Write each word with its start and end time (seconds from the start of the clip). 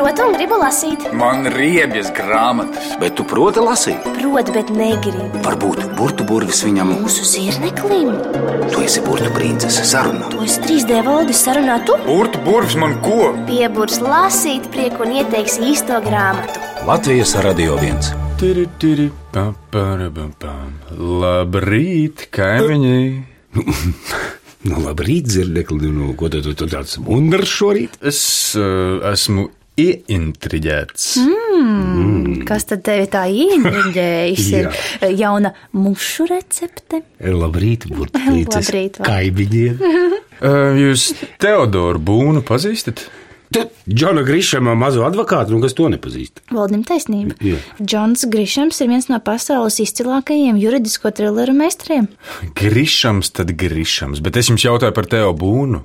protu 0.00 0.24
un 0.24 0.32
gribu 0.32 0.56
lasīt. 0.60 1.02
Man 1.16 1.44
riebjas 1.52 2.08
grāmatas. 2.16 2.94
Bet 3.00 3.18
tu 3.18 3.24
proti 3.28 3.60
lasīt? 3.60 4.06
Protu, 4.16 4.54
bet 4.54 4.70
negribu. 4.72 5.26
Varbūt 5.44 5.82
burtu 5.98 6.24
burvis 6.28 6.62
viņam. 6.64 6.94
Mūsu 7.02 7.26
zirneklim. 7.28 8.14
Tu 8.72 8.84
esi 8.86 9.02
princese 9.34 9.84
sarunā. 9.84 10.30
To 10.32 10.40
es 10.46 10.56
3D 10.64 11.02
valodas 11.04 11.42
sarunā 11.44 11.76
tu. 11.84 11.98
Burtu 12.06 12.40
burvis 12.46 12.78
man 12.80 12.96
ko? 13.04 13.34
Pieburs 13.48 14.00
lasīt 14.00 14.70
prieku 14.72 15.04
un 15.04 15.18
ieteiks 15.20 15.60
īsto 15.60 16.00
grāmatu. 16.06 16.64
Latvijas 16.88 17.36
radio 17.44 17.76
viens. 17.76 18.14
Tiri, 18.40 18.64
tiri, 18.80 19.10
pa, 19.34 19.50
para, 19.72 20.08
pa, 20.08 20.30
pa. 20.40 20.56
Labrīt, 20.96 22.30
kaimiņi! 22.32 23.00
Nu, 24.60 24.76
labrīt, 24.84 25.24
dzirdekli, 25.24 25.88
nu, 25.88 26.10
ko 26.20 26.28
tu, 26.28 26.42
tu, 26.44 26.52
tu 26.52 26.66
tāds 26.68 26.98
mundrs 27.00 27.48
šorīt? 27.48 27.94
Es 28.04 28.18
uh, 28.60 28.98
esmu 29.08 29.46
ieintriģēts. 29.80 31.06
Mm. 31.24 32.42
Kas 32.48 32.68
tad 32.70 32.84
tevi 32.86 33.06
tā 33.12 33.26
ieintriģējis? 33.30 34.50
ir 34.58 35.16
jauna 35.20 35.54
mušu 35.76 36.28
recepte. 36.30 37.02
Labrīt. 37.20 37.88
Kaimiņiem. 39.06 39.80
Uh, 39.80 40.76
jūs 40.84 41.10
Teodoru 41.42 42.02
Būnu 42.10 42.44
pazīstat? 42.46 43.06
Tu, 43.50 43.64
Džona 43.90 44.22
Grišama 44.22 44.76
mazo 44.78 45.02
advokātu, 45.02 45.56
nu, 45.56 45.58
kas 45.64 45.74
to 45.74 45.88
nepazīst? 45.90 46.38
Valdnim 46.54 46.84
taisnība. 46.86 47.34
Jā. 47.42 47.58
Džons 47.82 48.22
Grišams 48.30 48.78
ir 48.84 48.90
viens 48.92 49.08
no 49.10 49.18
pasaules 49.26 49.80
izcilākajiem 49.82 50.60
juridisko 50.60 51.10
trilleru 51.18 51.56
meistariem. 51.58 52.06
Grišams, 52.60 53.32
tad 53.34 53.50
grišams, 53.58 54.22
bet 54.22 54.38
es 54.38 54.52
jums 54.52 54.62
jautāju 54.62 54.94
par 54.94 55.10
Teo 55.10 55.32
Būnu. 55.34 55.82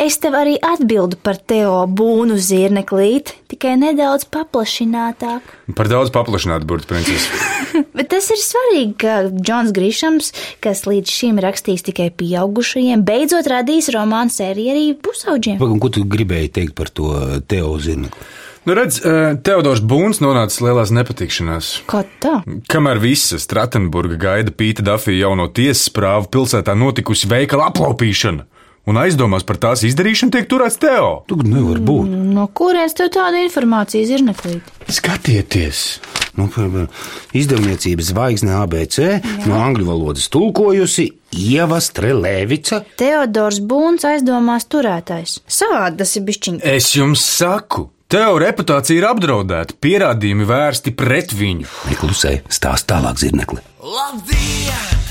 Es 0.00 0.16
tev 0.22 0.34
arī 0.38 0.56
atbildu 0.56 1.18
par 1.22 1.36
Teo 1.36 1.82
būnu 1.86 2.38
zirneklīt, 2.40 3.34
tikai 3.52 3.76
nedaudz 3.80 4.24
paplašinātāk. 4.32 5.52
Par 5.76 5.90
daudz 5.92 6.12
paplašinātu 6.14 6.68
burbuļu 6.68 6.90
princesi. 6.94 7.42
Bet 7.96 8.10
tas 8.12 8.28
ir 8.32 8.40
svarīgi, 8.40 8.94
ka 9.02 9.16
Džons 9.32 9.72
Grišams, 9.76 10.30
kas 10.64 10.84
līdz 10.88 11.12
šim 11.12 11.40
rakstījis 11.42 11.86
tikai 11.88 12.10
pieaugušajiem, 12.18 13.04
beidzot 13.06 13.48
radīs 13.50 13.90
romānu 13.94 14.32
sēriju 14.32 14.74
arī 14.74 14.86
pusauģiem. 15.02 15.60
Pagaidām, 15.60 15.82
ko 15.82 15.92
tu 15.92 16.06
gribēji 16.08 16.54
teikt 16.60 16.76
par 16.78 16.92
to 16.92 17.12
Teo 17.48 17.76
zinekli? 17.82 18.30
Nu, 18.62 18.76
redz, 18.78 19.00
uh, 19.02 19.32
Teodors 19.42 19.80
Būns 19.82 20.20
nonāca 20.22 20.62
lielās 20.62 20.92
nepatikšanās. 20.94 21.70
Kā 21.90 22.04
tā? 22.22 22.36
Kamēr 22.70 23.00
visa 23.02 23.40
Stratenburga 23.42 24.20
gaida 24.22 24.54
Pīta 24.54 24.84
Dafija 24.86 25.24
jauno 25.24 25.48
tiesas 25.50 25.88
prāvu, 25.90 26.28
pilsētā 26.30 26.76
notikusi 26.78 27.26
veikala 27.30 27.72
aplaupīšana, 27.72 28.46
un 28.88 28.98
aizdomās 29.02 29.46
par 29.46 29.60
tās 29.62 29.84
izdarīšanu 29.86 30.34
tiek 30.34 30.48
turēts 30.50 30.80
Teo. 30.82 31.22
Tu 31.30 31.38
nevar 31.46 31.80
būt. 31.82 32.10
No 32.34 32.48
kurienes 32.54 32.96
tev 32.98 33.12
tāda 33.14 33.42
informācija 33.44 34.08
zirneklīt? 34.08 34.72
Skatieties! 34.92 36.00
Nu, 36.32 36.46
piemēram, 36.48 36.88
izdevniecības 37.36 38.08
zvaigzne 38.08 38.54
ABC 38.56 39.02
no 39.44 39.58
angļu 39.60 39.84
valodas 39.90 40.30
tulkojusi 40.32 41.10
Ieva 41.36 41.76
Strelēvica. 41.84 42.80
Teodors 43.00 43.60
Būns 43.60 44.06
aizdomās 44.08 44.64
turētājs. 44.72 45.42
Savādi 45.44 46.00
tas 46.00 46.16
ir 46.16 46.24
bišķiņ. 46.30 46.62
Es 46.72 46.94
jums 46.96 47.24
saku, 47.36 47.90
Teo 48.12 48.34
reputācija 48.40 49.00
ir 49.00 49.06
apdraudēta, 49.08 49.76
pierādījumi 49.80 50.48
vērsti 50.48 50.92
pret 50.96 51.32
viņu. 51.36 51.68
Neklusē, 51.92 52.38
stāst 52.52 52.90
tālāk 52.92 53.20
zirnekli. 53.20 53.64
Labdien! 53.80 55.01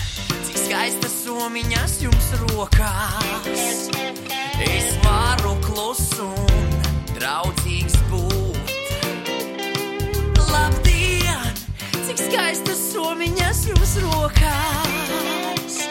Skaistas 0.71 1.11
somiņas 1.25 1.93
jums 1.99 2.27
rokās! 2.39 3.81
Es 4.63 4.85
varu 5.03 5.57
klusu 5.65 6.23
un 6.31 6.77
draudzīgs 7.09 7.97
būt. 8.07 8.71
Labdien! 10.47 11.59
Cik 12.07 12.23
skaistas 12.23 12.85
somiņas 12.93 13.65
jums 13.67 13.97
rokās! 14.05 15.81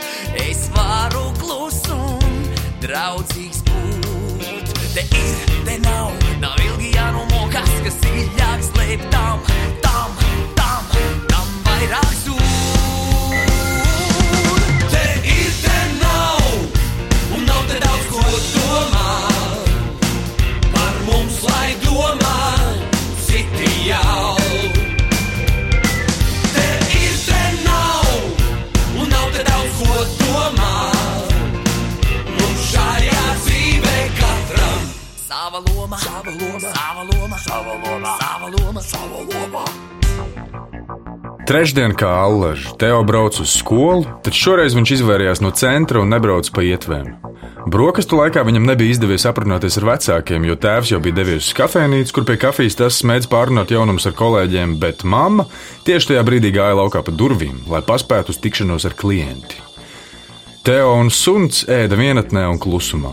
Es 0.46 0.64
varu 0.72 1.26
klusu 1.42 1.98
un 2.24 2.40
draudzīgs 2.80 3.60
būt. 3.68 4.72
Te 4.96 5.04
ir, 5.04 5.44
te 5.68 5.76
nav, 5.84 6.16
nav 6.40 6.56
ilgi 6.70 6.94
jānomokas, 6.96 7.76
kas 7.84 8.00
dziļāk 8.00 8.64
slēp 8.72 9.04
tam, 9.12 9.44
tam, 9.84 10.16
tam, 10.56 10.88
tam 11.28 11.54
vairāk 11.68 12.16
zūd. 12.24 12.59
Trešdien, 41.50 41.96
kā 41.98 42.06
allaž, 42.06 42.68
Teo 42.78 43.00
brauc 43.02 43.34
uz 43.42 43.56
skolu, 43.58 44.04
tad 44.22 44.36
šoreiz 44.38 44.76
viņš 44.76 44.92
izvairījās 45.00 45.40
no 45.42 45.50
centra 45.50 45.98
un 45.98 46.12
nebrauc 46.14 46.46
pa 46.54 46.62
ietvēm. 46.62 47.08
Brokastu 47.66 48.20
laikā 48.20 48.44
viņam 48.46 48.68
nebija 48.70 48.94
izdevies 48.94 49.26
aprunāties 49.26 49.80
ar 49.80 49.88
vecākiem, 49.88 50.46
jo 50.46 50.54
tēvs 50.54 50.92
jau 50.92 51.00
bija 51.02 51.18
devies 51.18 51.48
uz 51.50 51.56
kafejnīcu, 51.58 52.14
kur 52.14 52.28
pie 52.28 52.38
kafijas 52.38 52.78
tas 52.78 53.00
mēdz 53.02 53.26
pārrunāt 53.34 53.74
jaunumus 53.74 54.06
ar 54.06 54.14
kolēģiem, 54.22 54.78
bet 54.78 55.02
mamma 55.02 55.48
tieši 55.88 56.12
tajā 56.12 56.22
brīdī 56.30 56.54
gāja 56.54 56.78
laukā 56.78 57.02
pa 57.02 57.18
durvīm, 57.18 57.64
lai 57.66 57.82
paspētu 57.82 58.30
uz 58.30 58.38
tikšanos 58.46 58.86
ar 58.86 58.94
klienti. 58.94 59.58
Teo 60.62 60.94
un 61.02 61.10
suns 61.10 61.64
ēda 61.66 61.98
vienatnē 61.98 62.46
un 62.46 62.62
klusumā. 62.62 63.10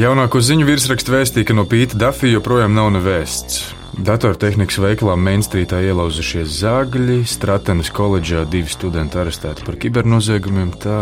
Jaunāko 0.00 0.40
ziņu 0.40 0.64
virsrakstu 0.64 1.12
vēstīja, 1.12 1.52
ka 1.52 1.60
no 1.60 1.68
Pīta 1.68 2.00
Dafija 2.00 2.38
joprojām 2.40 2.72
nav 2.72 2.94
nevēsts. 2.96 3.66
Datortehnikas 3.96 4.76
veikalā 4.76 5.14
Mainstreetā 5.16 5.78
ielauzušies 5.80 6.50
zāģi, 6.60 7.22
Stratenes 7.24 7.88
koledžā 7.88 8.42
divi 8.44 8.68
studenti 8.68 9.16
arestēti 9.16 9.64
par 9.64 9.78
kibernoziegumiem. 9.80 10.74
Tā 10.82 10.98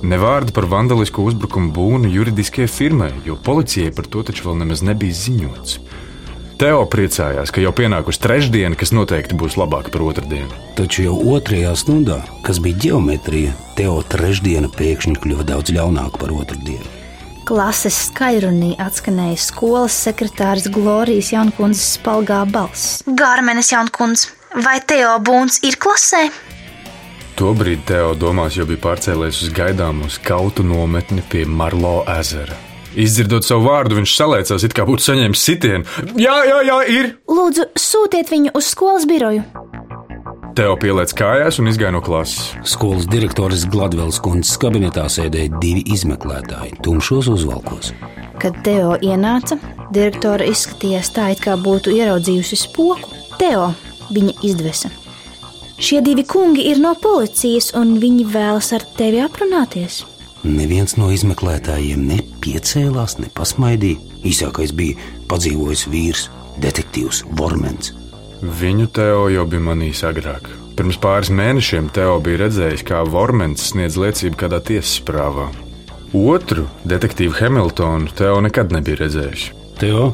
ne 0.00 0.20
vārda 0.22 0.54
par 0.56 0.64
vandalisku 0.72 1.26
uzbrukumu 1.28 1.74
būnu 1.76 2.08
juridiskajai 2.14 2.72
firmai, 2.72 3.10
jo 3.28 3.36
policijai 3.36 3.92
par 3.92 4.08
to 4.08 4.24
taču 4.24 4.48
vēl 4.48 4.62
nemaz 4.64 4.80
nebija 4.80 5.18
ziņots. 5.20 5.76
Teo 6.56 6.86
priecājās, 6.88 7.52
ka 7.52 7.60
jau 7.60 7.74
pienākusi 7.76 8.24
trešdiena, 8.24 8.80
kas 8.80 8.96
noteikti 8.96 9.36
būs 9.36 9.60
labāka 9.60 9.92
par 9.92 10.08
otrdienu. 10.08 10.48
Taču 10.80 11.10
jau 11.10 11.20
otrajā 11.36 11.76
stundā, 11.76 12.22
kas 12.48 12.64
bija 12.64 12.86
geometrija, 12.88 13.52
Teo 13.76 14.00
trešdiena 14.00 14.72
pēkšņi 14.72 15.20
kļuva 15.20 15.52
daudz 15.52 15.76
ļaunāka 15.76 16.24
par 16.24 16.32
otrdienu. 16.32 16.95
Klases 17.46 17.94
skaļrunī 18.08 18.72
atskanēja 18.82 19.36
skolas 19.38 19.94
sekretārs 20.02 20.64
Glorijas 20.74 21.28
Jaunkundzes 21.30 21.92
spalgā 21.94 22.40
balss. 22.50 23.04
Gārmenes 23.06 23.70
Jaunkundze, 23.70 24.32
vai 24.66 24.80
Teo 24.82 25.12
Būns 25.22 25.60
ir 25.62 25.78
klasē? 25.78 26.24
Tobrīd 27.38 27.84
Teo 27.86 28.16
domās 28.18 28.58
jau 28.58 28.66
bija 28.66 28.82
pārcēlies 28.88 29.44
uz 29.46 29.54
gaidāmo 29.54 30.10
skautu 30.10 30.66
nometni 30.66 31.22
pie 31.30 31.44
Marlo 31.46 32.00
ezera. 32.16 32.58
Izdzirdot 32.96 33.46
savu 33.46 33.68
vārdu, 33.68 34.00
viņš 34.00 34.16
salēcās, 34.16 34.66
it 34.66 34.74
kā 34.74 34.82
būtu 34.88 35.06
saņēmis 35.06 35.46
sitienu. 35.46 35.84
Jā, 36.18 36.40
jā, 36.48 36.60
jā, 36.66 36.82
ir! 36.96 37.10
Lūdzu, 37.30 37.68
sūtiet 37.78 38.32
viņu 38.32 38.56
uz 38.56 38.72
skolas 38.72 39.06
biroju. 39.06 39.44
Teo 40.56 40.72
pieliec 40.80 41.10
kājās 41.12 41.58
un 41.60 41.66
izgāja 41.68 41.92
no 41.92 41.98
klases. 42.00 42.54
Skolas 42.64 43.04
direktores 43.12 43.66
Gladvelas 43.68 44.16
kundzes 44.24 44.54
kabinetā 44.56 45.02
sēdēja 45.12 45.58
divi 45.60 45.82
izmeklētāji, 45.92 46.78
tumšos 46.86 47.28
uzvalkos. 47.28 47.90
Kad 48.40 48.62
Teo 48.64 48.94
ienāca, 49.04 49.58
direktore 49.92 50.46
izskatījās 50.48 51.10
tā, 51.12 51.26
it 51.34 51.42
kā 51.44 51.58
būtu 51.60 51.92
ieraudzījusi 51.98 52.56
spoku. 52.62 53.12
Teo, 53.36 53.66
viņa 54.16 54.32
izdvesa. 54.48 54.88
Šie 55.76 56.00
divi 56.00 56.24
kungi 56.24 56.64
ir 56.70 56.80
no 56.80 56.94
policijas, 57.04 57.74
un 57.76 57.98
viņi 58.00 58.24
vēlas 58.32 58.72
ar 58.72 58.88
tevi 58.96 59.20
aprunāties. 59.26 60.06
Neviens 60.46 60.96
no 60.96 61.10
izmeklētājiem 61.12 62.08
nepiecēlās, 62.14 63.18
ne 63.20 63.28
pasmaidīja. 63.36 64.00
Īsākais 64.24 64.72
bija 64.72 64.96
padzīvojis 65.28 65.86
vīrs, 65.92 66.26
detektīvs 66.64 67.26
Vormens. 67.36 67.92
Viņu 68.42 68.90
Teo 68.92 69.28
jau 69.32 69.44
bija 69.48 69.64
manījis 69.64 70.02
agrāk. 70.10 70.50
Pirms 70.76 70.98
pāris 71.00 71.30
mēnešiem 71.32 71.88
Teo 71.96 72.18
bija 72.20 72.42
redzējis, 72.44 72.82
kā 72.84 73.00
Vormens 73.08 73.70
sniedz 73.70 73.96
liecību 73.96 74.36
kādā 74.42 74.60
tiesas 74.60 74.98
prāvā. 75.08 75.46
Otru 76.12 76.66
detektīvu 76.84 77.38
Hamiltonu 77.38 78.12
Teo 78.16 78.42
nekad 78.44 78.74
nebija 78.76 79.00
redzējis. 79.00 79.46
Teo, 79.80 80.10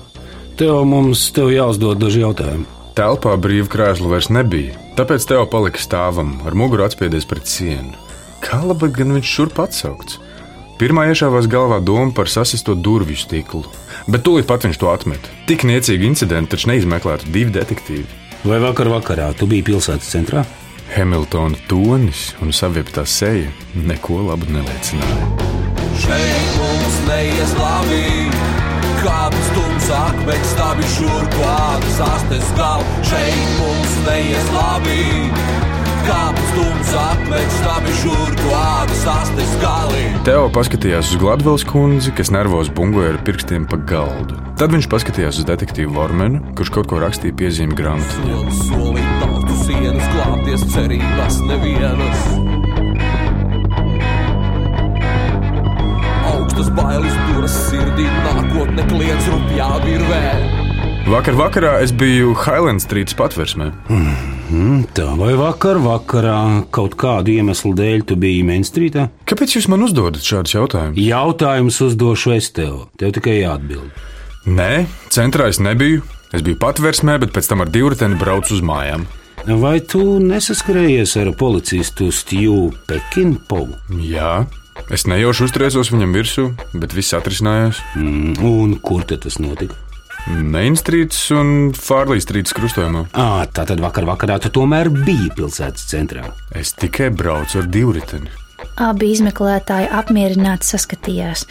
Teo 0.59 0.79
mums 0.87 1.25
tev 1.35 1.51
jāuzdod 1.51 1.99
daži 1.99 2.23
jautājumi. 2.23 2.69
Telpā 2.95 3.35
brīvu 3.41 3.71
krēslu 3.73 4.13
vairs 4.13 4.31
nebija, 4.31 4.79
tāpēc 4.99 5.27
Teo 5.27 5.43
palika 5.51 5.83
stāvam, 5.83 6.37
ar 6.47 6.55
muguru 6.55 6.87
atspiedies 6.87 7.27
pret 7.27 7.51
sienu. 7.51 7.97
Kā 8.45 8.61
labi 8.63 8.91
gan 8.95 9.17
viņš 9.17 9.35
šurp 9.35 9.59
atsaukts? 9.65 10.21
Pirmā 10.81 11.05
iešāvās 11.11 11.47
galvā 11.51 11.79
doma 11.85 12.11
par 12.17 12.31
sasisto 12.33 12.75
durvju 12.75 13.19
stiklu. 13.21 13.63
Bet 14.11 14.25
tūlīt 14.27 14.49
pat 14.49 14.65
viņš 14.67 14.81
to 14.81 14.91
atmet. 14.91 15.29
Tik 15.47 15.67
niecīgu 15.69 16.09
incidentu 16.09 16.57
taču 16.57 16.73
neizmeklētu 16.73 17.31
divi 17.35 17.55
detektīvi. 17.55 18.21
Vai 18.43 18.59
vakar 18.63 18.91
vakarā 18.91 19.29
tu 19.39 19.47
biji 19.47 19.69
pilsētas 19.69 20.11
centrā? 20.11 20.43
Hamiltona 20.93 21.57
tonis 21.71 22.33
un 22.43 22.51
savieptā 22.53 23.05
seja 23.09 23.53
neko 23.79 24.19
labu 24.27 24.49
neliecināja. 24.53 25.29
Šeit 26.03 26.57
mums 26.59 26.99
neies 27.07 27.55
labi. 27.61 28.03
Kāpēc 29.03 29.47
stūms 29.53 29.89
akmeņš 29.99 30.51
stāvi 30.53 30.91
šur 30.97 31.31
klāta 31.37 31.95
sastes 31.97 32.53
gal? 32.59 32.85
Šeit 33.07 33.57
mums 33.61 33.97
neies 34.09 34.53
labi. 36.03 36.09
Kāpēc 36.09 36.49
stūms 36.53 36.93
akmeņš 36.99 37.57
stāvi 37.61 37.93
šur 38.01 38.35
klāta 38.41 38.95
sastes 39.03 39.53
gali? 39.61 40.03
Teo 40.25 40.49
paskatījās 40.53 41.13
uz 41.13 41.21
Gladvils 41.21 41.65
kundzi, 41.65 42.13
kas 42.13 42.31
nervos 42.31 42.71
bungoja 42.71 43.15
ar 43.15 43.19
pirkstiem 43.25 43.67
pa 43.67 43.77
galdu. 43.77 44.37
Tad 44.59 44.73
viņš 44.73 44.89
paskatījās 44.89 45.39
uz 45.39 45.47
detektīvu 45.47 45.93
Vormenu, 45.95 46.43
kurš 46.57 46.73
kaut 46.75 46.89
ko 46.91 47.01
rakstīja 47.03 47.35
piezīmju 47.35 47.77
grāmatā. 47.77 48.23
Un 48.39 48.51
solīt 48.53 49.09
tautu 49.21 49.57
sienas, 49.65 50.07
glābties 50.15 50.67
cerības 50.73 51.41
nevienas. 51.49 52.27
Augstas 56.33 56.71
bailes 56.77 57.17
turas 57.31 57.57
sirdī, 57.71 58.07
nākotne 58.27 58.87
kliedz 58.91 59.31
rupjā 59.33 59.71
virvē. 59.87 60.27
Vakar 61.11 61.35
vakarā 61.35 61.81
es 61.83 61.91
biju 61.91 62.37
Highland 62.45 62.85
Street 62.85 63.11
patversmē. 63.19 63.73
Mm, 64.53 64.83
tā 64.93 65.07
vai 65.17 65.33
vakar 65.39 65.79
vakarā 65.81 66.67
kaut 66.75 66.93
kādu 67.01 67.33
iemeslu 67.33 67.71
dēļ 67.79 68.03
tu 68.11 68.19
biji 68.21 68.43
Mainstreetā? 68.45 69.07
Kāpēc 69.29 69.55
jūs 69.57 69.69
man 69.73 69.87
uzdodat 69.87 70.27
šādus 70.27 70.53
jautājumus? 70.59 71.01
Jautājumus 71.01 71.79
uzdošu 71.87 72.35
es 72.37 72.51
tev. 72.53 72.83
Tev 73.01 73.15
tikai 73.17 73.39
jāatbild. 73.39 74.03
Nē, 74.53 74.85
centrā 75.15 75.49
es 75.49 75.61
nebiju. 75.63 76.03
Es 76.37 76.45
biju 76.45 76.59
patversmē, 76.61 77.17
bet 77.23 77.33
pēc 77.33 77.49
tam 77.49 77.65
ar 77.65 77.73
divriteni 77.73 78.19
braucu 78.21 78.53
uz 78.57 78.61
mājām. 78.65 79.07
Vai 79.63 79.79
tu 79.81 80.03
nesaskarējies 80.21 81.17
ar 81.23 81.33
policistu 81.41 82.11
Stiju 82.13 82.75
Pekinpovu? 82.89 83.79
Jā, 84.05 84.45
es 84.93 85.09
nejauši 85.09 85.49
uztriesos 85.49 85.93
viņam 85.95 86.13
virsū, 86.17 86.45
bet 86.77 86.93
viss 86.97 87.17
atrisinājās. 87.17 87.81
Mm, 87.97 88.37
un 88.45 88.77
kur 88.85 89.09
tas 89.09 89.41
notika? 89.41 89.81
Mainstrīts 90.31 91.19
un 91.35 91.73
Fārlīstrīts 91.75 92.55
krustojumā. 92.55 93.09
À, 93.11 93.43
tā 93.51 93.65
tad 93.67 93.83
vakar 93.83 94.07
vakarā 94.07 94.39
tu 94.43 94.53
tomēr 94.55 94.91
biji 95.03 95.33
pilsētas 95.35 95.89
centrā. 95.91 96.29
Es 96.55 96.77
tikai 96.79 97.11
braucu 97.11 97.59
ar 97.59 97.67
divriteni. 97.67 98.31
Abi 98.79 99.11
izmeklētāji 99.17 99.91
apmierināti 99.91 100.69
saskatījās. 100.71 101.45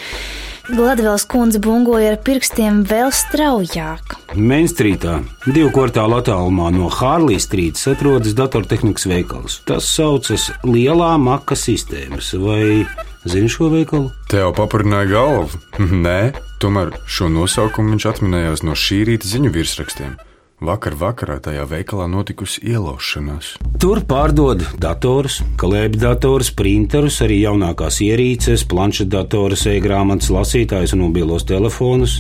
Gladvels 0.72 1.26
kundze 1.28 1.60
bungoja 1.60 2.14
ar 2.14 2.20
pirkstiem 2.24 2.84
vēl 2.88 3.12
straujāk. 3.12 4.16
Mainstreetā, 4.40 5.18
divu 5.44 5.72
kvartālu 5.76 6.22
attālumā 6.22 6.70
no 6.72 6.88
Hārlīs 6.94 7.50
strīdas, 7.50 7.90
atrodas 7.92 8.38
datortehnikas 8.38 9.10
veikals. 9.12 9.60
Tas 9.68 9.90
saucas 9.92 10.48
Lielā 10.64 11.12
maka 11.20 11.58
sistēmas. 11.60 12.32
Vai 12.40 12.86
zini 13.26 13.50
šo 13.52 13.70
veikalu? 13.74 14.10
Tev 14.32 14.54
papurināja 14.58 15.10
galvu? 15.12 15.62
Nē, 16.06 16.34
tomēr 16.64 16.96
šo 17.06 17.30
nosaukumu 17.32 17.96
viņš 17.96 18.10
atminējās 18.16 18.66
no 18.68 18.76
šī 18.78 19.04
rīta 19.12 19.30
ziņu 19.30 19.54
virsrakstiem. 19.56 20.20
Vakar 20.62 20.94
vakarā 20.94 21.40
tajā 21.42 21.64
veikalā 21.66 22.06
notikusi 22.06 22.62
ielaušanās. 22.70 23.56
Tur 23.82 24.04
pārdod 24.06 24.62
datorus, 24.78 25.40
klēpjdatorus, 25.58 26.52
printerus, 26.54 27.18
arī 27.26 27.40
jaunākās 27.42 27.98
ierīces, 28.06 28.68
planšetdatorus, 28.70 29.66
e-grāmatas, 29.74 30.30
lasītājus 30.30 30.94
un 30.94 31.08
mobilos 31.08 31.48
telefonus. 31.50 32.20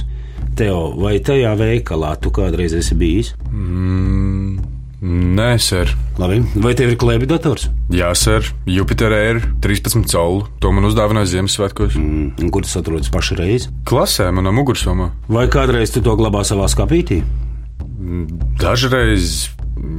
Teo, 0.57 0.89
vai 0.98 1.19
tajā 1.24 1.53
veikalā 1.59 2.15
tu 2.19 2.33
kādreiz 2.33 2.74
esi 2.75 2.98
bijis? 2.98 3.31
Mm, 3.51 4.20
nē, 5.01 5.50
ser. 5.62 5.92
Labi, 6.21 6.39
vai 6.62 6.74
tev 6.77 6.94
ir 6.94 6.98
klēpjdators? 7.01 7.68
Jā, 7.94 8.12
ser. 8.18 8.45
Jupiter 8.69 9.13
Air 9.15 9.42
13 9.63 10.06
colu. 10.12 10.45
To 10.62 10.71
man 10.75 10.86
uzdāvināja 10.89 11.31
Ziemassvētkos. 11.33 11.98
Mm, 11.98 12.51
kur 12.53 12.65
tas 12.65 12.77
atrodas 12.80 13.12
pašreiz? 13.13 13.68
Klasē, 13.89 14.30
manā 14.36 14.53
mugursomā. 14.56 15.12
Vai 15.31 15.48
kādreiz 15.51 15.94
tu 15.94 16.03
to 16.06 16.15
glabā 16.19 16.45
savā 16.48 16.69
skapītī? 16.71 17.21
Dažreiz, 18.62 19.50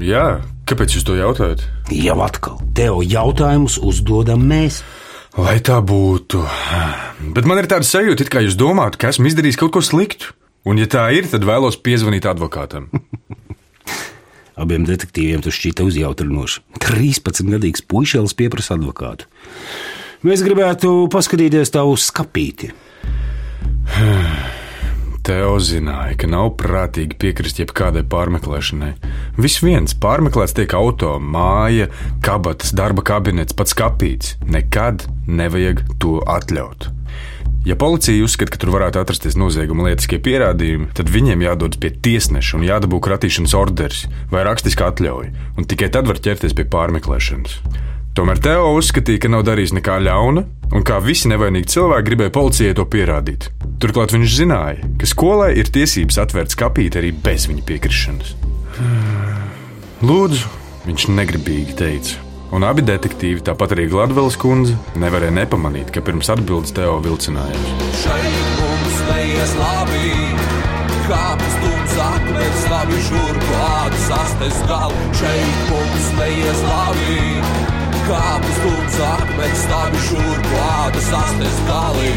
jā. 0.03 0.27
Kāpēc 0.71 0.95
jūs 0.97 1.07
to 1.07 1.19
jautājat? 1.19 1.65
Jau 1.93 2.19
atkal, 2.23 2.61
tev 2.77 3.03
jautājumus 3.03 3.81
uzdodam 3.83 4.45
mēs. 4.47 4.81
Lai 5.39 5.57
tā 5.65 5.79
būtu. 5.83 6.43
Bet 7.35 7.49
man 7.49 7.59
ir 7.63 7.69
tāda 7.71 7.89
sajūta, 7.89 8.27
it 8.27 8.31
kā 8.33 8.43
jūs 8.45 8.59
domājat, 8.61 8.99
ka 9.01 9.11
esmu 9.11 9.31
izdarījis 9.31 9.59
kaut 9.61 9.73
ko 9.75 9.83
sliktu. 9.85 10.35
Un, 10.69 10.79
ja 10.79 10.87
tā 10.87 11.09
ir, 11.17 11.27
tad 11.27 11.43
vēlos 11.43 11.81
piezvanīt 11.83 12.29
advokātam. 12.31 12.87
Abiem 14.61 14.85
detektīviem 14.89 15.43
tas 15.45 15.57
šķita 15.57 15.87
uzjautrinoši. 15.89 16.63
13-gadīgs 16.83 17.85
puisis 17.89 18.37
pieprasa 18.37 18.77
advokātu. 18.77 19.29
Mēs 20.23 20.45
gribētu 20.45 21.09
paskatīties 21.13 21.73
tavu 21.75 21.97
skapīti. 21.99 22.73
Teo 25.27 25.55
zināja, 25.63 26.17
ka 26.19 26.27
nav 26.27 26.49
prātīgi 26.59 27.15
piekrist 27.23 27.61
jebkādai 27.63 28.03
pārmeklēšanai. 28.11 28.93
Viss 29.39 29.63
viens 29.63 29.95
pārmeklēts 30.03 30.57
tiek 30.59 30.75
auto, 30.75 31.15
māja, 31.23 31.87
kabatas, 32.27 32.75
darba 32.75 33.05
kabinets, 33.07 33.55
pats 33.55 33.77
kapīts. 33.79 34.35
Nekad 34.51 35.07
nevajag 35.31 35.85
to 36.03 36.19
atļaut. 36.27 36.91
Ja 37.63 37.77
policija 37.79 38.25
uzskata, 38.25 38.51
ka 38.51 38.59
tur 38.59 38.73
varētu 38.75 38.99
atrasties 38.99 39.37
nozieguma 39.39 39.87
lietiskie 39.87 40.19
pierādījumi, 40.19 40.89
tad 40.99 41.11
viņiem 41.15 41.45
jādodas 41.45 41.79
pie 41.79 41.93
tiesneša 41.95 42.57
un 42.59 42.65
jādabū 42.67 42.99
kratīšanas 43.05 43.55
orders 43.55 44.01
vai 44.33 44.43
rakstiska 44.49 44.89
atļauja, 44.91 45.31
un 45.55 45.69
tikai 45.71 45.93
tad 45.95 46.11
var 46.11 46.19
ķerties 46.19 46.57
pie 46.59 46.67
pārmeklēšanas. 46.73 47.61
Tomēr 48.19 48.43
Teo 48.43 48.73
uzskatīja, 48.77 49.23
ka 49.23 49.31
nav 49.31 49.45
darījis 49.47 49.77
nekā 49.79 50.01
ļauna, 50.03 50.43
un 50.75 50.85
kā 50.85 50.99
visi 51.05 51.31
nevainīgi 51.31 51.71
cilvēki 51.77 52.09
gribēja 52.11 52.35
policijai 52.35 52.75
to 52.77 52.85
pierādīt. 52.91 53.47
Turklāt 53.81 54.13
viņš 54.13 54.35
zināja, 54.43 54.91
ka 54.99 55.09
skolai 55.09 55.53
ir 55.63 55.71
tiesības 55.73 56.19
atvērt 56.27 56.53
skapīti 56.53 56.99
arī 56.99 57.15
bez 57.15 57.47
viņa 57.49 57.65
piekrišanas. 57.71 58.35
Lūdzu, 60.03 60.53
viņš 60.91 61.09
negribīgi 61.15 61.79
teica. 61.79 62.32
Un 62.53 62.67
abi 62.69 62.83
detektīvi, 62.85 63.41
tāpat 63.47 63.73
arī 63.73 63.87
Gladvelas 63.89 64.35
kundze, 64.37 64.75
nevarēja 65.01 65.33
nepamanīt, 65.39 65.89
ka 65.95 66.03
pirms 66.05 66.29
atbildes 66.35 66.75
Teo 66.77 66.99
vilcinājās. 67.01 67.71
Šeit 68.03 68.51
mums 68.59 68.99
neies 69.09 69.55
labi. 69.57 70.11
Kāpēc 71.07 71.55
stūms 71.57 71.97
akmeņš 72.05 72.61
stāvi 72.67 73.01
šur 73.09 73.41
klāta 73.47 74.03
sastes 74.05 74.61
gal? 74.69 74.93
Šeit 75.23 75.65
mums 75.71 76.13
neies 76.21 76.63
labi. 76.69 77.19
Kāpēc 78.11 78.55
stūms 78.61 79.01
akmeņš 79.09 79.59
stāvi 79.65 80.07
šur 80.11 80.47
klāta 80.51 81.09
sastes 81.09 81.61
gali? 81.73 82.15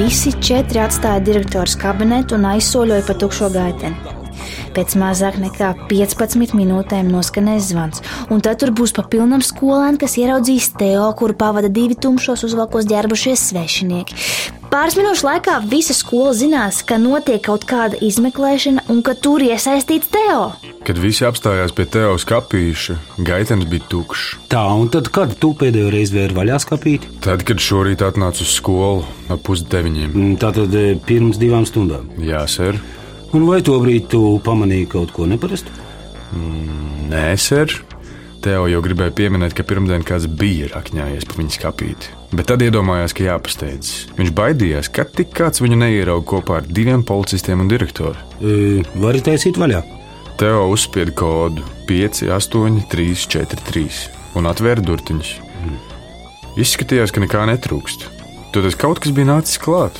Visi 0.00 0.32
četri 0.40 0.80
atstāja 0.82 1.20
direktors 1.28 1.76
kabinetu 1.78 2.40
un 2.40 2.48
aizsoļoja 2.56 3.04
pa 3.06 3.20
tukšo 3.20 3.52
gaiteni. 3.52 4.15
Pēc 4.76 4.96
mazāk 5.00 5.38
nekā 5.42 5.72
15 5.90 6.56
minūtēm 6.58 7.08
noskanēs 7.12 7.70
zvans, 7.72 8.04
un 8.30 8.44
tad 8.44 8.60
tur 8.62 8.74
būs 8.76 8.94
pa 8.96 9.06
pilnam 9.10 9.44
skolēnam, 9.44 10.00
kas 10.00 10.18
ieraudzīs 10.20 10.72
Teo, 10.76 11.08
kuru 11.18 11.36
pavada 11.38 11.72
divi 11.72 11.98
tumšos 11.98 12.46
uzvalkos 12.48 12.88
ģērbušies 12.90 13.50
svešinieki. 13.50 14.22
Pāris 14.66 14.96
minūšu 14.98 15.24
laikā 15.24 15.54
visa 15.70 15.94
skola 15.94 16.32
zinās, 16.34 16.80
ka 16.84 16.98
notiek 16.98 17.38
kaut 17.46 17.62
kāda 17.68 17.96
izmeklēšana 18.02 18.86
un 18.92 18.98
ka 19.06 19.14
tur 19.14 19.44
iesaistīts 19.44 20.10
Teo. 20.12 20.50
Kad 20.86 20.98
visi 21.00 21.24
apstājās 21.26 21.74
pie 21.76 21.86
Teo 21.90 22.16
skapīša, 22.20 22.96
gaitenis 23.28 23.70
bija 23.70 23.86
tukšs. 23.92 24.26
Tā, 24.50 24.64
un 24.74 24.90
tad, 24.92 25.08
kad 25.14 25.36
tu 25.40 25.52
pēdējo 25.58 25.92
reizi 25.94 26.18
vēri 26.18 26.36
vaļā 26.36 26.58
skapīti? 26.66 27.12
Tad, 27.24 27.46
kad 27.46 27.62
šorīt 27.62 28.02
atnācu 28.06 28.42
uz 28.44 28.52
skolu 28.58 29.06
ap 29.30 29.46
pusdeviņiem. 29.46 30.12
Mm, 30.12 30.36
Tā 30.42 30.52
tad 30.58 30.74
eh, 30.76 30.92
pirms 31.08 31.40
divām 31.42 31.66
stundām. 31.68 32.10
Jā, 32.22 32.44
ser. 32.50 32.82
Un 33.34 33.48
vai 33.48 33.58
tobrīd 33.64 34.06
tu 34.12 34.22
pamanīji 34.44 34.88
kaut 34.92 35.12
ko 35.16 35.26
neparastu? 35.26 35.72
Nē, 37.10 37.28
ser. 37.40 37.72
Teo 38.46 38.66
jau 38.70 38.78
gribēja 38.84 39.10
pieminēt, 39.16 39.56
ka 39.58 39.64
pirmdien 39.66 40.04
kāds 40.06 40.28
bija 40.30 40.68
rakņājies 40.70 41.26
pa 41.26 41.38
viņa 41.40 41.54
skapīti. 41.56 42.12
Bet 42.36 42.46
tad 42.52 42.62
iedomājās, 42.62 43.14
ka 43.16 43.24
jāpasteidzas. 43.26 44.12
Viņš 44.18 44.30
baidījās, 44.36 44.90
ka 44.92 45.06
tik 45.08 45.32
kāds 45.34 45.62
viņu 45.64 45.80
neierauga 45.80 46.26
kopā 46.30 46.60
ar 46.60 46.68
diviem 46.68 47.02
policistiem 47.06 47.64
un 47.64 47.70
direktoru. 47.72 48.14
E, 48.38 48.84
vari 49.02 49.24
taisīt 49.26 49.58
vaļā. 49.58 49.82
Teo 50.38 50.66
uzspieda 50.70 51.14
kodu 51.16 51.64
5, 51.88 52.26
8, 52.36 52.82
3, 52.92 53.26
4, 53.34 53.62
3 53.72 54.00
un 54.38 54.50
atvēra 54.50 54.84
durtiņus. 54.84 55.32
Izskatījās, 56.60 57.12
ka 57.12 57.20
nekā 57.24 57.46
netrūkst. 57.50 58.06
Tad 58.54 58.68
kaut 58.80 59.02
kas 59.02 59.12
bija 59.16 59.28
nācis 59.28 59.58
klāt. 59.60 59.98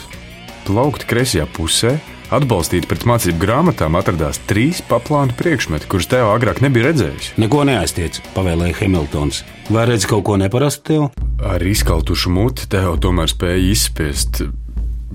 Plaukti 0.68 1.08
kreisajā 1.08 1.44
pusē, 1.56 1.96
atbalstīti 2.34 2.88
pret 2.90 3.06
mācību 3.08 3.40
grāmatām, 3.42 3.98
atradās 3.98 4.40
trīs 4.48 4.82
paplāni 4.88 5.36
priekšmeti, 5.38 5.88
kurus 5.90 6.08
Teo 6.10 6.32
agrāk 6.34 6.62
nebija 6.64 6.90
redzējis. 6.90 7.32
Neko 7.42 7.64
neaiztiec, 7.68 8.20
pavēlēja 8.36 8.80
Hamiltons. 8.80 9.42
Vai 9.70 9.86
redzi 9.90 10.10
kaut 10.10 10.26
ko 10.28 10.36
neparastu 10.40 10.86
tev? 10.90 11.06
Ar 11.44 11.62
izkaltušu 11.62 12.32
muti 12.34 12.68
Teo 12.72 12.96
tomēr 13.00 13.30
spēja 13.32 13.62
izspiest. 13.70 14.44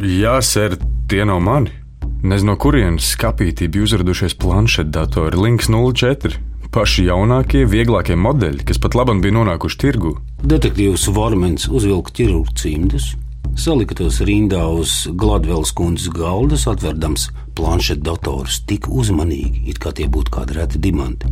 Jā, 0.02 0.38
ser, 0.46 0.78
tie 1.12 1.26
nav 1.28 1.42
mani. 1.44 1.74
Nezinu, 2.22 2.54
no 2.54 2.58
kurienes 2.62 3.16
skapītī 3.16 3.66
bija 3.72 3.88
uzradušies 3.88 4.38
planšetdatori 4.42 5.40
Links 5.42 5.72
04. 5.74 6.38
Paši 6.72 7.08
jaunākie, 7.10 7.66
vieglākie 7.68 8.16
modeļi, 8.16 8.64
kas 8.70 8.78
pat 8.80 8.96
labam 8.96 9.20
bija 9.24 9.36
nonākuši 9.36 9.80
tirgū. 9.82 10.14
Detektīvs 10.48 11.10
Vormens 11.12 11.66
uzvilka 11.68 12.14
ķirurgu 12.16 12.56
cimdus, 12.56 13.10
salika 13.58 13.96
tos 13.98 14.22
rindā 14.26 14.64
uz 14.72 15.08
Gladvelas 15.12 15.74
kundzes 15.76 16.12
galdas, 16.14 16.68
atverdams 16.70 17.30
planšetdatorus 17.58 18.62
tik 18.70 18.90
uzmanīgi, 18.90 19.66
it 19.72 19.82
kā 19.82 19.94
tie 19.96 20.08
būtu 20.12 20.34
kādi 20.38 20.60
reti 20.60 20.82
diamanti. 20.82 21.32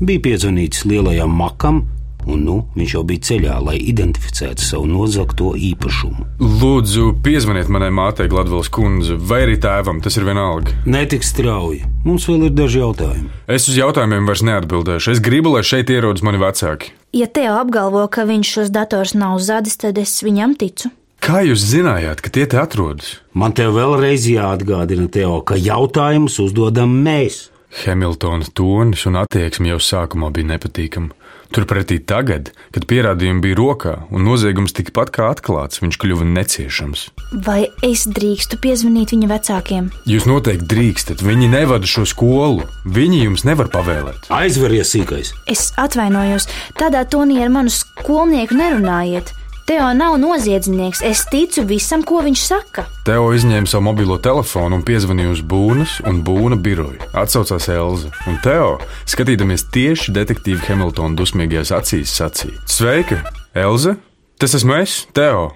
Bija 0.00 0.22
piezvanīts 0.24 0.86
lielajam 0.88 1.32
makam, 1.36 1.82
un 2.28 2.44
nu 2.44 2.56
viņš 2.76 2.94
jau 2.94 3.02
bija 3.08 3.24
ceļā, 3.30 3.56
lai 3.64 3.76
identificētu 3.90 4.64
savu 4.64 4.86
nozagto 4.88 5.52
īpašumu. 5.56 6.26
Lūdzu, 6.40 7.06
piezvaniet 7.24 7.70
manai 7.72 7.90
mātei, 7.94 8.28
Gladvelas 8.30 8.70
kundze, 8.72 9.16
vai 9.16 9.42
arī 9.46 9.58
tēvam, 9.60 10.00
tas 10.04 10.16
ir 10.20 10.28
vienalga. 10.28 10.74
Netik 10.88 11.26
strauji, 11.26 11.82
mums 12.06 12.28
vēl 12.28 12.48
ir 12.48 12.54
daži 12.56 12.82
jautājumi. 12.82 13.32
Es 13.50 13.68
uz 13.68 13.80
jautājumiem 13.80 14.28
vairs 14.28 14.44
neatbildēšu. 14.46 15.16
Es 15.16 15.24
gribu, 15.24 15.54
lai 15.56 15.64
šeit 15.66 15.92
ierodas 15.92 16.24
mani 16.26 16.40
vecāki. 16.40 16.94
Ja 17.16 17.26
Teo 17.26 17.56
apgalvo, 17.58 18.06
ka 18.12 18.24
viņš 18.28 18.54
šos 18.56 18.72
dators 18.74 19.16
nav 19.18 19.40
zadis, 19.42 19.80
tad 19.80 19.98
es 19.98 20.20
viņam 20.22 20.54
ticu. 20.60 20.92
Kā 21.20 21.42
jūs 21.44 21.60
zinājāt, 21.68 22.22
ka 22.24 22.32
tie 22.32 22.46
te 22.48 22.56
atrodas? 22.56 23.18
Man 23.36 23.52
te 23.52 23.66
vēlreiz 23.68 24.24
jāatgādina, 24.24 25.04
Teo, 25.12 25.42
ka 25.44 25.58
jautājumus 25.60 26.38
uzdodam 26.40 26.94
mēs. 27.04 27.50
Hamiltona 27.82 28.48
tonis 28.56 29.04
un 29.06 29.20
attieksme 29.20 29.68
jau 29.68 29.78
sākumā 29.84 30.30
bija 30.34 30.54
nepatīkama. 30.54 31.12
Turpretī 31.50 31.98
tagad, 32.06 32.52
kad 32.70 32.86
pierādījumi 32.86 33.42
bija 33.42 33.56
rokā 33.58 33.92
un 34.14 34.22
noziegums 34.22 34.72
tikpat 34.74 35.10
kā 35.12 35.26
atklāts, 35.34 35.82
viņš 35.82 35.98
kļuva 36.00 36.26
neciešams. 36.30 37.02
Vai 37.46 37.64
es 37.86 38.06
drīkstu 38.06 38.60
piezvanīt 38.62 39.12
viņa 39.12 39.30
vecākiem? 39.32 39.90
Jūs 40.08 40.28
noteikti 40.30 40.70
drīkstat, 40.70 41.24
viņi 41.26 41.50
nevada 41.50 41.90
šo 41.90 42.06
skolu. 42.06 42.64
Viņi 42.86 43.24
jums 43.26 43.44
nevar 43.48 43.68
pavēlēt. 43.74 44.30
Aizveries 44.30 44.94
sīkais. 44.94 45.34
Es 45.50 45.68
atvainojos, 45.76 46.46
tādā 46.78 47.02
tonī 47.04 47.42
ar 47.42 47.52
manu 47.52 47.74
skolnieku 47.74 48.56
nerunājiet. 48.56 49.34
Teo 49.70 49.92
nav 49.94 50.16
noziedznieks, 50.18 50.98
es 51.06 51.20
ticu 51.30 51.62
visam, 51.62 52.02
ko 52.02 52.24
viņš 52.26 52.40
saka. 52.42 52.82
Teo 53.06 53.28
izņēma 53.36 53.70
savu 53.70 53.84
mobilo 53.86 54.16
telefonu 54.18 54.80
un 54.80 54.82
piezvanīja 54.82 55.30
uz 55.30 55.42
Būnas 55.46 55.92
un 56.10 56.18
Būna 56.26 56.58
biroju. 56.58 56.98
Atsaucās 57.14 57.68
Elza. 57.70 58.10
Un 58.26 58.40
Teo, 58.42 58.72
skatīdamies 59.12 59.68
tieši 59.70 60.16
detektīva 60.16 60.66
Hamiltona 60.66 61.14
dusmīgajās 61.14 61.70
acīs, 61.78 62.16
sacīja: 62.18 62.58
Sveika, 62.66 63.20
Elza! 63.54 63.94
Tas 64.42 64.58
esmu 64.58 64.74
es, 64.80 65.04
Teo! 65.14 65.52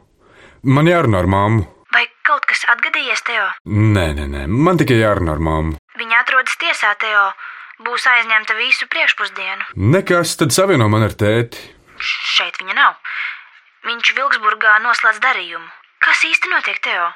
Man 0.63 0.87
jārunā 0.87 1.25
ar 1.25 1.33
māmu. 1.35 1.67
Vai 1.91 2.07
kaut 2.23 2.47
kas 2.47 2.63
atgadījies, 2.71 3.27
Teo? 3.27 3.51
Nē, 3.67 4.13
nē, 4.15 4.31
nē, 4.31 4.47
man 4.47 4.79
tikai 4.79 5.03
jārunā 5.03 5.35
ar 5.35 5.43
māmu. 5.43 5.75
Viņa 5.99 6.23
atrodas 6.23 6.55
tiesā, 6.63 6.95
Teo. 7.03 7.33
Būs 7.83 8.07
aizņemta 8.07 8.63
visu 8.63 8.87
priekšpusdienu. 8.95 9.73
Nekas, 9.91 10.39
tad 10.39 10.55
savieno 10.55 10.87
man 10.87 11.11
ar 11.11 11.19
tēti. 11.19 11.59
Šeit 11.99 12.63
viņa 12.63 12.79
nav. 12.79 12.95
Viņš 13.85 14.15
Vilksburgā 14.17 14.79
noslēdz 14.81 15.19
darījumu. 15.21 15.67
Kas 16.01 16.23
īsti 16.25 16.49
notiek, 16.49 16.79
Teo? 16.81 17.09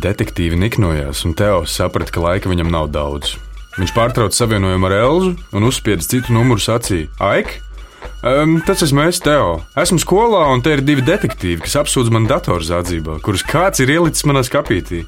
Detektīvi 0.00 0.56
niknojās, 0.56 1.20
un 1.28 1.34
Teo 1.36 1.58
saprata, 1.68 2.14
ka 2.14 2.22
laika 2.24 2.48
viņam 2.48 2.70
nav 2.72 2.88
daudz. 2.94 3.34
Viņš 3.76 3.92
pārtrauca 3.92 4.38
savienojumu 4.38 4.88
ar 4.88 4.94
Elzu 5.02 5.34
un 5.52 5.68
uzspieda 5.68 6.00
citu 6.00 6.32
numuru 6.32 6.64
sacīja: 6.64 7.10
Aik! 7.20 7.52
Um, 8.24 8.56
tas 8.64 8.80
esmu 8.86 9.04
es, 9.04 9.20
Teo. 9.20 9.58
Esmu 9.76 10.00
skolā, 10.00 10.46
un 10.54 10.64
te 10.64 10.72
ir 10.72 10.80
divi 10.86 11.04
detektīvi, 11.04 11.60
kas 11.66 11.76
apsūdz 11.82 12.08
man 12.16 12.24
datoru 12.30 12.64
zādzībā, 12.64 13.18
kurus 13.20 13.44
kāds 13.44 13.84
ir 13.84 13.92
ielicis 13.92 14.24
manā 14.24 14.40
skapītī. 14.48 15.02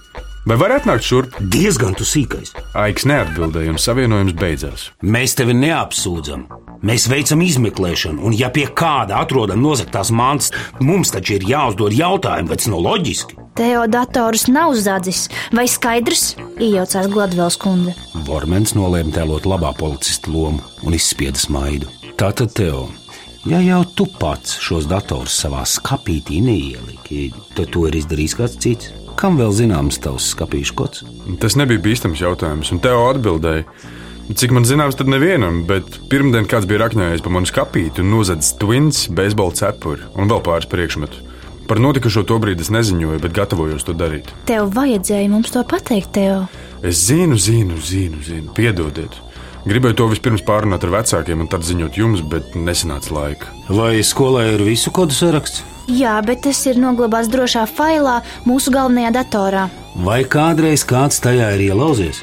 Vai 0.47 0.55
var 0.61 0.76
atnākt 0.76 1.03
šurp? 1.03 1.33
Diezgan 1.50 1.97
tu 1.99 2.05
sīkais. 2.07 2.53
Aiks 2.79 3.03
neatbildēja, 3.11 3.73
un 3.73 3.81
savienojums 3.83 4.35
beidzās. 4.38 4.85
Mēs 5.03 5.33
tevi 5.35 5.57
neapsūdzam. 5.59 6.45
Mēs 6.87 7.09
veicam 7.11 7.41
izmeklēšanu, 7.43 8.21
un, 8.23 8.37
ja 8.37 8.47
pie 8.55 8.69
kāda 8.71 9.17
atrodam 9.25 9.59
nozagtās 9.65 10.12
mantas, 10.15 10.53
mums 10.79 11.11
taču 11.11 11.35
ir 11.35 11.47
jāuzdod 11.50 11.97
jautājumi, 11.99 12.47
vai 12.53 12.59
tas 12.61 12.69
nav 12.71 12.85
loģiski. 12.85 13.41
Teo 13.59 13.88
dators 13.91 14.45
nav 14.47 14.76
zadzis, 14.79 15.25
vai 15.50 15.65
skaidrs? 15.67 16.37
Iejaucās 16.62 17.09
Gladvels 17.11 17.59
kundze. 17.59 17.97
Vormens 18.29 18.76
nolēma 18.79 19.17
tēlot 19.17 19.49
labā 19.50 19.73
policista 19.81 20.31
lomu 20.31 20.62
un 20.87 20.95
izspieda 20.95 21.43
smaidu. 21.43 21.91
Tātad, 22.21 22.53
Teo, 22.55 22.85
ja 23.50 23.59
jau 23.65 23.81
tu 23.99 24.07
pats 24.21 24.61
šos 24.62 24.87
dators 24.87 25.41
savā 25.43 25.67
skapītī 25.67 26.38
neieliki, 26.45 27.33
tad 27.59 27.75
to 27.75 27.88
ir 27.91 27.99
izdarījis 27.99 28.38
kāds 28.38 28.62
cits. 28.62 28.95
Kam 29.17 29.39
vēl 29.41 29.53
zināms 29.57 29.97
tavs 30.05 30.31
skapīšu 30.35 30.75
kods? 30.77 31.05
Tas 31.41 31.57
nebija 31.57 31.81
bīstams 31.81 32.21
jautājums, 32.21 32.69
un 32.75 32.83
Teo 32.85 33.07
atbildēja. 33.09 33.65
Cik 34.27 34.51
man 34.53 34.67
zināms, 34.67 34.97
tad 34.99 35.09
nevienam, 35.09 35.63
bet 35.69 36.01
pirmdien 36.11 36.49
kāds 36.51 36.67
bija 36.67 36.83
rakņājies 36.83 37.23
pa 37.23 37.31
manu 37.33 37.49
skapīti 37.49 38.03
un 38.03 38.11
nozadzis 38.11 38.57
twins, 38.61 39.05
beisbola 39.15 39.55
cepuri 39.55 40.03
un 40.19 40.29
vēl 40.29 40.43
pāris 40.45 40.69
priekšmetu. 40.69 41.23
Par 41.67 41.81
notikušo 41.83 42.27
to 42.27 42.37
brīdi 42.43 42.67
es 42.67 42.71
neziņoju, 42.75 43.23
bet 43.23 43.35
gatavojos 43.35 43.87
to 43.87 43.95
darīt. 43.97 44.29
Tev 44.51 44.69
vajadzēja 44.75 45.31
mums 45.31 45.55
to 45.55 45.63
pateikt, 45.67 46.13
Teo. 46.19 46.45
Es 46.83 47.07
zinu, 47.07 47.39
zinu, 47.41 47.79
zinu, 47.83 48.21
zinu. 48.23 48.53
piedodiet. 48.55 49.17
Gribēju 49.67 49.97
to 49.99 50.05
vispirms 50.13 50.45
pārunāt 50.47 50.85
ar 50.87 50.93
vecākiem 50.95 51.41
un 51.43 51.49
tad 51.51 51.65
ziņot 51.67 51.97
jums, 51.99 52.21
bet 52.23 52.55
nesanāca 52.55 53.11
laika. 53.11 53.51
Vai 53.67 53.99
skolā 54.07 54.45
ir 54.53 54.63
visu 54.63 54.93
kodu 54.95 55.17
saraksts? 55.17 55.65
Jā, 55.91 56.17
bet 56.23 56.45
tas 56.47 56.61
ir 56.71 56.79
noglabāts 56.79 57.31
drošā 57.31 57.65
failā 57.71 58.21
mūsu 58.47 58.71
galvenajā 58.75 59.11
datorā. 59.19 59.67
Vai 60.07 60.21
kādreiz 60.31 60.87
kāds 60.87 61.19
tajā 61.23 61.51
ir 61.57 61.65
ielauzies? 61.69 62.23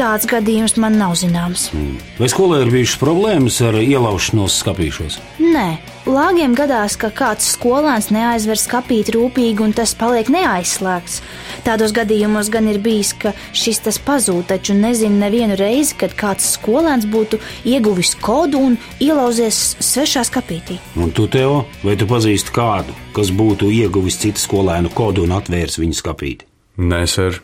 Tāds 0.00 0.28
gadījums 0.28 0.76
man 0.80 1.00
nav 1.00 1.16
zināms. 1.20 1.66
Vai 2.20 2.28
skolā 2.32 2.62
ir 2.64 2.70
bijušas 2.72 3.00
problēmas 3.00 3.58
ar 3.64 3.80
ielaušanos 3.80 4.60
skapīšos? 4.60 5.18
Nē, 5.40 5.66
lāgiem 6.08 6.54
gadās, 6.56 6.96
ka 7.00 7.10
kāds 7.12 7.48
skolēns 7.54 8.10
neaizver 8.14 8.58
skapīt 8.58 9.12
rūpīgi 9.14 9.64
un 9.64 9.74
tas 9.76 9.92
paliek 9.98 10.30
neaizslēgts. 10.32 11.20
Tādos 11.66 11.94
gadījumos 11.96 12.50
gan 12.52 12.68
ir 12.72 12.80
bijis, 12.82 13.12
ka 13.20 13.34
šis 13.52 13.82
tas 13.84 14.00
pazūd, 14.02 14.46
taču 14.50 14.76
nezinu 14.78 15.20
nevienu 15.20 15.58
reizi, 15.60 15.96
kad 16.00 16.16
kāds 16.18 16.54
skolēns 16.56 17.08
būtu 17.10 17.40
ieguvis 17.68 18.14
kodu 18.22 18.62
un 18.70 18.78
ielauzies 19.02 19.76
svešā 19.80 20.24
skapītī. 20.28 20.80
Un 20.96 21.12
tu, 21.16 21.28
Teo, 21.30 21.64
vai 21.84 21.96
tu 22.00 22.08
pazīsti 22.10 22.54
kādu, 22.56 22.96
kas 23.16 23.32
būtu 23.34 23.70
ieguvis 23.74 24.20
citu 24.22 24.42
skolēnu 24.42 24.92
kodu 24.94 25.26
un 25.28 25.36
atvērs 25.36 25.80
viņu 25.82 26.00
skapīti? 26.00 26.48
Nē, 26.80 27.04
ser. 27.10 27.42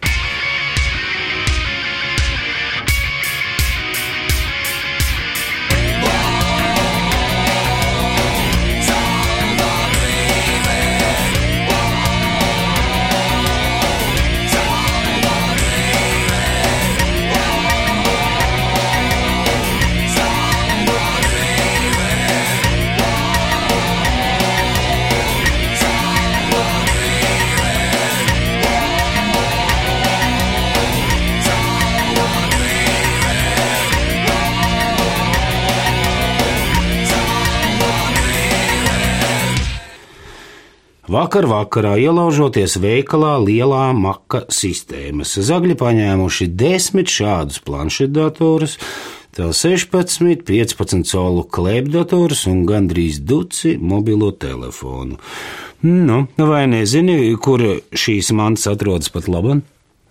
Vakar 41.16 41.46
vakarā 41.48 41.94
ielaužoties 41.96 42.74
veikalā 42.82 43.38
lielā 43.40 43.86
maka 43.96 44.42
sistēmas, 44.52 45.30
zagļi 45.48 45.76
paņēmuši 45.80 46.48
desmit 46.52 47.08
šādus 47.08 47.62
planšetdatorus, 47.64 48.74
tā 49.32 49.46
16, 49.56 50.42
15 50.44 51.06
colu 51.08 51.44
klēpdatorus 51.56 52.42
un 52.50 52.66
gandrīz 52.68 53.22
duci 53.24 53.78
mobilo 53.80 54.28
telefonu. 54.36 55.16
Nu, 55.86 56.18
vai 56.36 56.66
nezini, 56.68 57.16
kur 57.40 57.64
šīs 57.96 58.34
mantas 58.36 58.66
atrodas 58.74 59.08
pat 59.14 59.30
labāk? 59.32 59.62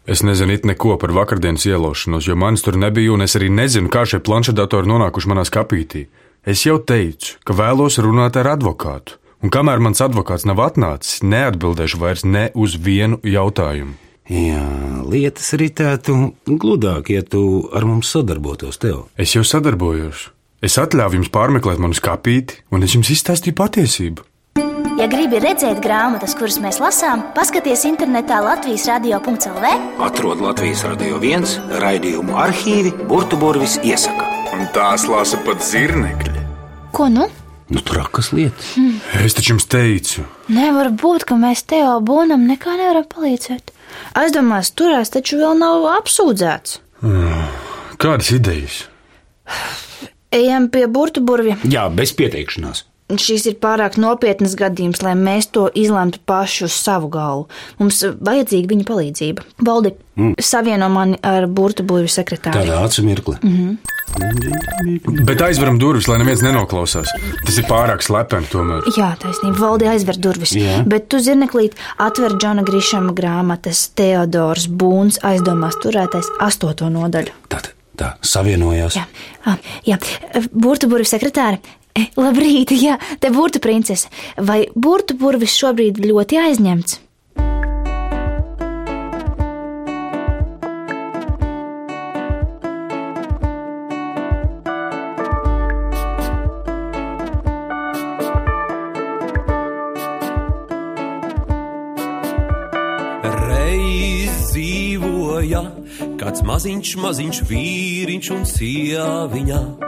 Es 0.09 0.23
nezinu 0.25 0.55
it 0.57 0.65
neko 0.65 0.95
par 1.01 1.13
vakardienas 1.13 1.67
ielaušanos, 1.69 2.31
jo 2.31 2.37
manis 2.39 2.65
tur 2.65 2.79
nebija, 2.81 3.13
un 3.13 3.27
es 3.27 3.37
arī 3.37 3.51
nezinu, 3.53 3.91
kā 3.93 4.07
šie 4.09 4.23
planšetdatori 4.25 4.89
nonākuši 4.89 5.29
manā 5.29 5.45
skapītī. 5.45 6.07
Es 6.45 6.65
jau 6.65 6.79
teicu, 6.81 7.37
ka 7.45 7.53
vēlos 7.57 7.99
runāt 8.01 8.41
ar 8.41 8.55
advokātu, 8.55 9.19
un 9.43 9.53
kamēr 9.53 9.83
mans 9.83 10.03
advokāts 10.05 10.45
nav 10.47 10.61
atnācis, 10.63 11.23
neatbildēšu 11.25 12.01
vairs 12.01 12.25
ne 12.27 12.49
uz 12.55 12.77
vienu 12.79 13.19
jautājumu. 13.23 13.97
Jā, 14.31 14.65
lietas 15.05 15.51
ritētu 15.53 16.15
gludāk, 16.49 17.11
ja 17.13 17.21
tu 17.21 17.69
ar 17.75 17.85
mums 17.85 18.09
sadarbotos, 18.09 18.79
Teo. 18.81 19.05
Es 19.17 19.35
jau 19.37 19.45
sadarbojos. 19.45 20.31
Es 20.65 20.79
atļāvu 20.81 21.19
jums 21.19 21.29
pārmeklēt 21.29 21.81
manu 21.83 21.93
skapīti, 21.93 22.63
un 22.73 22.87
es 22.87 22.95
jums 22.97 23.11
izstāstīju 23.13 23.57
patiesību. 23.59 24.25
Ja 24.95 25.05
Ja 25.05 25.09
gribi 25.11 25.37
redzēt 25.43 25.81
grāmatas, 25.83 26.31
kuras 26.39 26.55
mēs 26.63 26.77
lasām, 26.79 27.25
paskaties 27.35 27.83
internetā 27.85 28.39
Latvijas 28.41 28.87
radio.cl. 28.87 29.65
Atrod 30.01 30.39
Latvijas 30.39 30.85
radio 30.87 31.19
viens 31.19 31.57
raidījumu 31.83 32.33
arhīvi 32.39 32.93
Burbuļsaktas 33.03 33.75
iesaka. 33.83 34.29
Un 34.55 34.65
tās 34.73 35.03
lasa 35.11 35.37
pat 35.43 35.59
zirnekļi. 35.61 36.45
Ko 36.95 37.09
nu? 37.11 37.27
Nu, 37.69 37.81
trakas 37.81 38.29
lietas. 38.35 38.75
Es 39.25 39.33
taču 39.33 39.55
jums 39.55 39.65
teicu, 39.65 40.25
Nevar 40.53 40.91
būt, 40.93 41.25
ka 41.25 41.37
mēs 41.39 41.63
Teo 41.65 41.97
Bonam 42.05 42.43
nekā 42.45 42.75
nevaram 42.77 43.07
palīdzēt. 43.09 43.71
Aizdomās, 44.21 44.69
turēs 44.77 45.09
taču 45.13 45.39
vēl 45.41 45.57
nav 45.57 45.87
apsūdzēts. 45.95 46.77
kādas 48.01 48.29
idejas? 48.35 48.83
Ejam 50.35 50.69
pie 50.69 50.85
burvja. 51.25 51.57
Jā, 51.63 51.87
bez 51.89 52.13
pieteikšanās. 52.17 52.83
Šis 53.05 53.43
ir 53.45 53.59
pārāk 53.61 53.99
nopietnas 54.01 54.55
gadījums, 54.57 55.03
lai 55.05 55.13
mēs 55.13 55.51
to 55.53 55.67
izlemtu 55.77 56.17
paši 56.25 56.63
uz 56.65 56.73
savu 56.73 57.05
galvu. 57.13 57.43
Mums 57.77 57.99
vajadzīga 58.01 58.71
viņa 58.71 58.85
palīdzība. 58.87 59.45
Baldi, 59.61 59.91
mm. 60.17 60.39
savieno 60.41 60.87
mani 60.89 61.19
ar 61.21 61.45
burtu 61.45 61.85
burvju 61.85 62.09
sekretāru. 62.09 62.63
Tādā 62.63 62.79
acu 62.81 63.05
mirkli. 63.05 63.35
Mm 63.43 63.57
-hmm. 63.57 63.93
Bet 65.27 65.41
aizveram 65.41 65.77
durvis, 65.79 66.07
lai 66.07 66.17
neviens 66.21 66.41
nenoklausās. 66.41 67.13
Tas 67.45 67.57
ir 67.57 67.67
pārāk 67.69 68.01
slepeni 68.01 68.49
tomēr. 68.49 68.89
Jā, 68.97 69.11
taisnība. 69.21 69.59
Valdi 69.59 69.87
aizver 69.91 70.17
durvis. 70.17 70.55
Jā. 70.55 70.81
Bet 70.87 71.07
tu 71.11 71.19
zirneklīt 71.19 71.75
atver 71.97 72.37
Džona 72.39 72.63
Grišama 72.63 73.13
grāmatas 73.13 73.89
Teodors 73.93 74.67
Būns 74.67 75.19
aizdomās 75.21 75.77
turētais 75.83 76.31
astoto 76.39 76.89
nodaļu. 76.89 77.37
Tā, 77.49 77.61
tā 77.95 78.13
savienojās. 78.21 78.95
Jā, 78.95 79.05
ah, 79.45 79.57
jā. 79.85 79.99
burtu 80.53 80.87
burvju 80.87 81.05
sekretāri. 81.05 81.59
Eh, 81.95 82.09
Labrīt, 82.19 82.73
jā, 82.75 82.97
te 83.23 83.29
burtu 83.31 83.61
princese. 83.63 84.09
Vai 84.35 84.65
burtu 84.75 85.15
burvis 85.15 85.55
šobrīd 85.55 86.01
ļoti 86.03 86.39
aizņemts? 86.41 86.99
Reiz 103.23 104.35
dzīvoja 104.51 105.63
kāds 106.19 106.43
maziņš, 106.43 106.95
maziņš 107.07 107.43
vīriņš 107.47 108.35
un 108.35 108.47
sieviņa. 108.51 109.84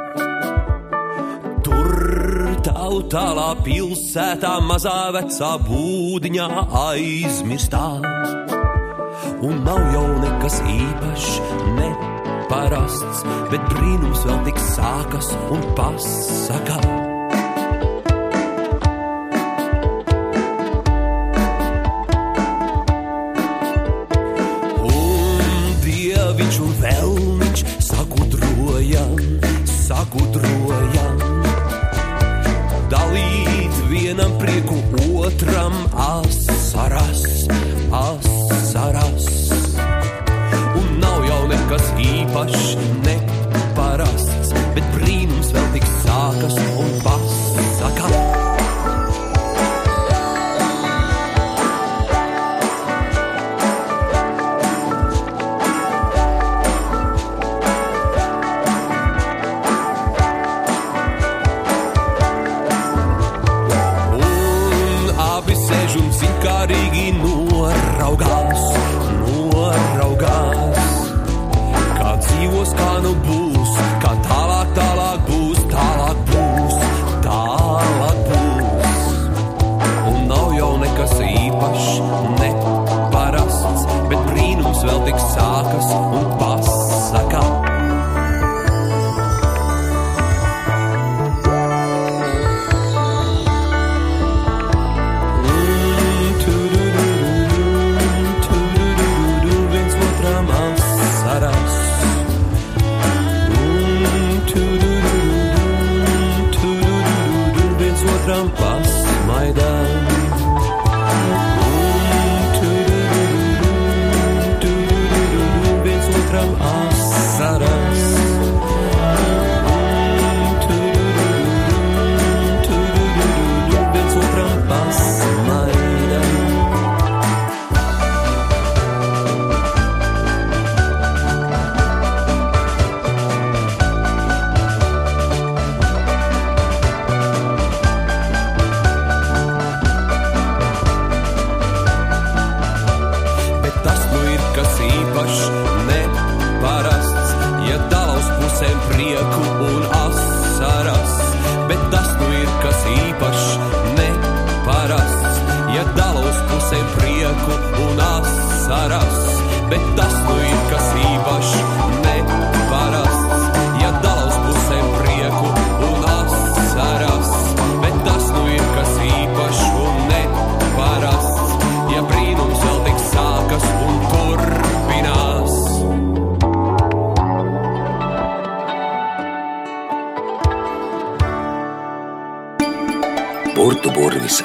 Tur 2.17 2.55
tautālā 2.65 3.49
pilsētā 3.61 4.55
mazā 4.65 5.11
vecā 5.13 5.51
būdiņā 5.67 6.47
aizmirstā. 6.79 7.83
Un 9.45 9.61
nav 9.67 9.83
jau 9.93 10.05
nekas 10.25 10.57
īpašs, 10.73 11.39
neparasts, 11.77 13.21
bet 13.53 13.69
brīnums 13.69 14.25
vēl 14.25 14.45
tik 14.49 14.63
sākas 14.73 15.35
un 15.53 15.67
pasaka. 15.77 16.96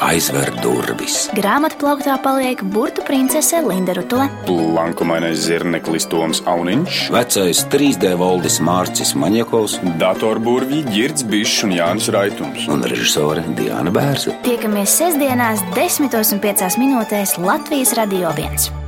Aizver 0.02 0.50
durvis. 0.62 1.28
Grāmatā 1.36 1.78
plauktā 1.80 2.16
paliek 2.22 2.62
burtu 2.74 3.04
princese 3.06 3.60
Linda 3.64 3.94
Rutule. 3.96 4.28
Blankumainais 4.48 5.38
zirneklis 5.46 6.08
Toms 6.10 6.42
Auniņš, 6.48 7.00
Vecais 7.14 7.62
3D 7.72 8.12
valdis 8.20 8.58
Mārcis 8.64 9.14
Maņakovs 9.18 9.78
datorburvji 10.02 10.82
Girds 10.90 11.26
Bišs 11.28 11.64
un 11.68 11.76
Jānis 11.78 12.10
Raitums. 12.14 12.68
un 12.68 12.82
režisore 12.82 13.44
Diana 13.56 13.90
Bērza. 13.94 14.34
Tiekamies 14.46 14.98
sestdienās, 15.00 15.64
10.5 15.76 16.78
minūtēs 16.82 17.38
Latvijas 17.38 17.96
Radio 17.98 18.34
1. 18.36 18.81